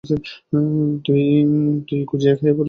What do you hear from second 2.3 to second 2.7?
খেয়ে ফেলেছত?